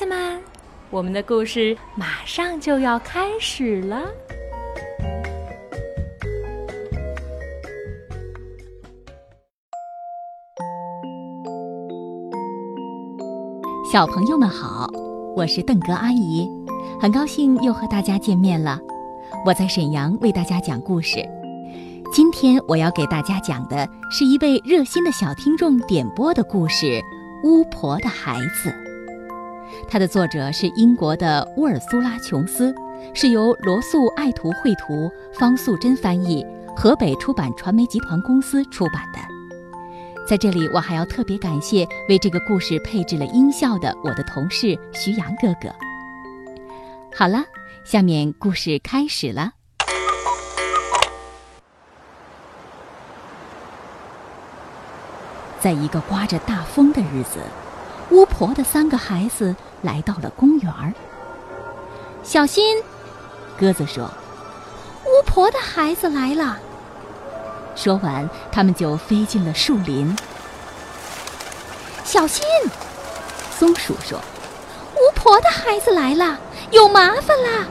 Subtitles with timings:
[0.00, 0.40] 子们，
[0.88, 4.00] 我们的故事马上就要开始了。
[13.92, 14.90] 小朋友们好，
[15.36, 16.48] 我是邓格阿姨，
[16.98, 18.78] 很高兴又和大家见面了。
[19.44, 21.16] 我在沈阳为大家讲故事。
[22.10, 26.86] 今天我要给大家讲的是一位热心的小听众点播的故事
[27.44, 28.70] 《巫婆的孩子》。
[29.88, 32.74] 它的作者是英国的乌尔苏拉·琼斯，
[33.14, 36.46] 是由罗素爱图绘图，方素珍翻译，
[36.76, 39.18] 河北出版传媒集团公司出版的。
[40.26, 45.68] 在这里，我还要特别感谢为这个故事配置了音效的我的同事徐阳哥哥。
[47.12, 47.44] 好了，
[47.84, 49.52] 下面故事开始了。
[55.58, 57.40] 在一个刮着大风的日子，
[58.10, 60.92] 巫婆的三个孩子来到了公园儿。
[62.22, 62.82] 小心，
[63.58, 64.10] 鸽子说
[65.06, 66.58] ：“巫婆的孩子来了。”
[67.76, 70.14] 说完，他们就飞进了树林。
[72.04, 72.44] 小心，
[73.56, 74.18] 松鼠说
[74.96, 76.38] ：“巫婆的孩子来了，
[76.72, 77.66] 有麻烦啦！”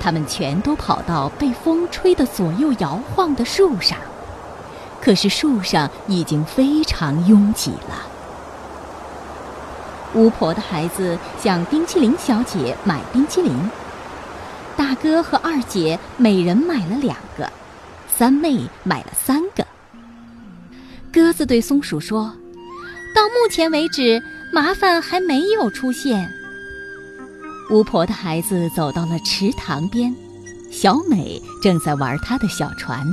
[0.00, 3.96] 他们全都跑到被风吹得左右摇晃的树上。
[5.00, 8.09] 可是树上已经非常拥挤了。
[10.14, 13.52] 巫婆的孩子向冰淇淋小姐买冰淇淋，
[14.76, 17.50] 大哥和二姐每人买了两个，
[18.08, 19.64] 三妹买了三个。
[21.12, 22.32] 鸽子对松鼠说
[23.14, 24.22] ：“到目前为止，
[24.52, 26.28] 麻烦还没有出现。”
[27.70, 30.14] 巫婆的孩子走到了池塘边，
[30.72, 33.06] 小美正在玩她的小船。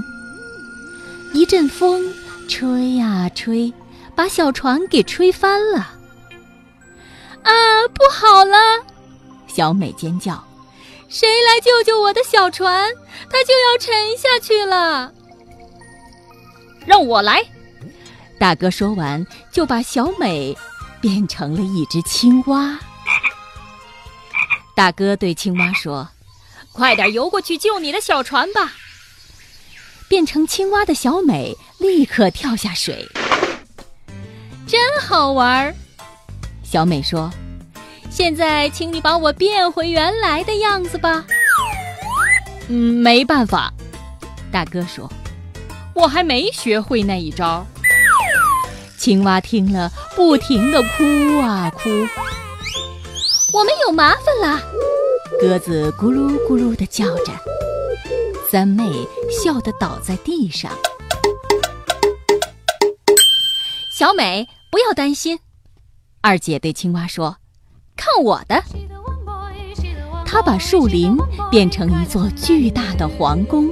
[1.33, 2.11] 一阵风，
[2.47, 3.71] 吹呀吹，
[4.15, 5.96] 把小船给吹翻了。
[7.43, 8.57] 啊，不好了！
[9.47, 10.43] 小美尖叫
[11.09, 12.91] ：“谁来救救我的小船？
[13.29, 15.11] 它就要沉下去了！”
[16.85, 17.43] 让我来！
[18.39, 20.55] 大哥说完，就把小美
[21.01, 22.79] 变成了一只青蛙。
[24.75, 26.07] 大哥对青蛙说
[26.71, 28.73] ：“快点游过去救你的小船吧！”
[30.07, 33.09] 变成青蛙的小美立刻跳下水，
[34.67, 35.75] 真好玩儿。
[36.69, 37.31] 小美说
[38.11, 41.25] ：“现在，请你把我变回原来的样子吧。”
[42.67, 43.71] 嗯，没办法。
[44.51, 45.09] 大哥说
[45.95, 47.65] ：“我还没学会那一招。”
[48.99, 51.89] 青蛙听了，不停的哭啊哭。
[53.53, 54.61] 我们有麻烦了。
[55.39, 57.31] 鸽子咕噜咕噜的叫着。
[58.51, 58.83] 三妹
[59.31, 60.69] 笑得倒在地上。
[63.97, 65.39] 小美，不要担心。
[66.27, 67.37] 二姐对青蛙说
[67.95, 68.61] ：“看我的！”
[70.27, 71.15] 她把树林
[71.49, 73.69] 变成一座巨大的皇宫，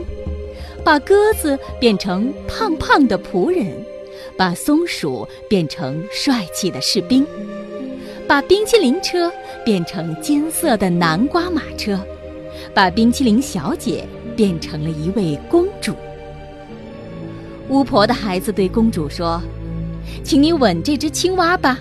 [0.81, 3.75] 把鸽子变成胖胖的仆人，
[4.37, 7.27] 把松鼠变成帅气的士兵，
[8.25, 9.29] 把冰淇淋车
[9.65, 11.99] 变成金色的南瓜马车，
[12.73, 14.07] 把冰淇淋小姐。
[14.35, 15.95] 变成了一位公主。
[17.69, 19.41] 巫婆的孩子对公主说
[20.25, 21.79] ：“请你吻这只青蛙吧。”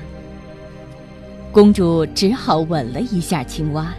[1.54, 3.94] 公主只好吻了一下青蛙，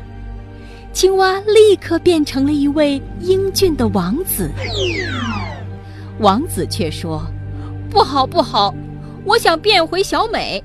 [0.91, 4.51] 青蛙立刻变成了一位英俊的王子。
[6.19, 7.25] 王子却说
[7.89, 8.75] ：“不好，不好，
[9.23, 10.61] 我想变回小美，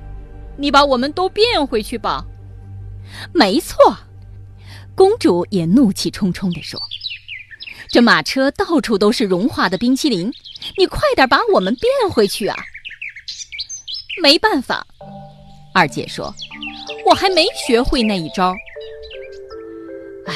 [0.57, 2.25] 你把我们都变回去吧。”
[3.33, 3.97] 没错，
[4.93, 6.77] 公主也怒气冲冲地说。
[7.87, 10.29] 这马车到处都是融化的冰淇淋，
[10.77, 12.57] 你快点把我们变回去啊！
[14.21, 14.85] 没办法，
[15.73, 16.33] 二姐说
[17.05, 18.53] ：“我还没学会那一招。”
[20.27, 20.33] 唉，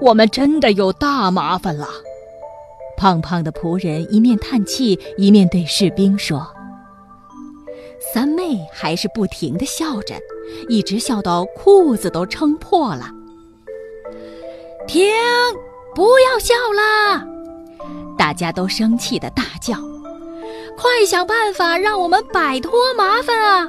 [0.00, 1.88] 我们真的有大麻烦了。
[2.96, 6.46] 胖胖的仆人一面叹气，一面对士兵说
[8.12, 10.14] ：“三妹还是不停的笑着，
[10.68, 13.10] 一直笑到裤子都撑破了。”
[14.86, 15.06] 停！
[15.94, 17.24] 不要笑啦！
[18.18, 19.74] 大家都生气的大叫
[20.76, 23.68] ：“快想办法让我们摆脱麻烦啊！”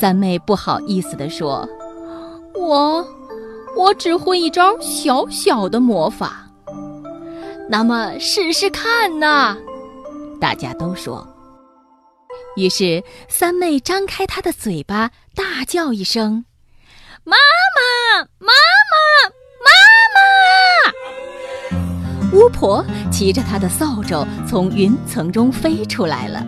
[0.00, 1.68] 三妹不好意思地说
[2.56, 3.06] ：“我，
[3.76, 6.46] 我只会一招小小的魔法。”
[7.68, 9.54] 那么试试看呐！
[10.40, 11.28] 大家都说。
[12.56, 16.46] 于是三妹张开她的嘴巴，大叫一声
[17.22, 17.36] ：“妈
[18.16, 18.98] 妈，妈妈！”
[22.32, 22.82] 巫婆
[23.12, 26.42] 骑着她的扫帚从云层中飞出来了。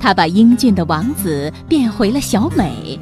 [0.00, 2.98] 她把英俊的王子变回了小美，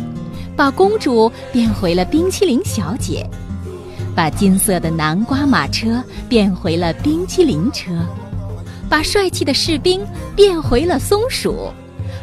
[0.57, 3.25] 把公主变回了冰淇淋小姐，
[4.17, 7.93] 把金色的南瓜马车变回了冰淇淋车，
[8.91, 10.05] 把帅气的士兵
[10.35, 11.71] 变回了松鼠，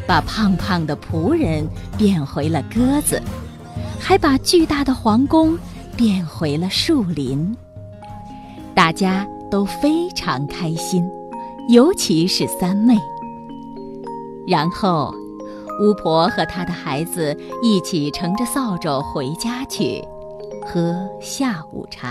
[0.05, 1.65] 把胖胖的仆人
[1.97, 3.21] 变回了鸽子，
[3.97, 5.57] 还把巨大的皇宫
[5.95, 7.55] 变回了树林。
[8.73, 11.09] 大家都非常开心，
[11.69, 12.93] 尤其是三妹。
[14.47, 15.13] 然后。
[15.81, 20.01] 巫婆和她的孩子一起乘着扫帚回家去，
[20.65, 22.07] 喝下午茶。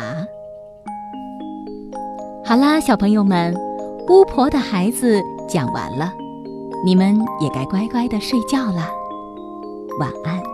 [2.45, 3.55] 好啦，小朋友们，
[4.11, 6.13] 巫婆的孩子讲完了，
[6.85, 8.87] 你们也该乖乖的睡觉了，
[9.99, 10.54] 晚安。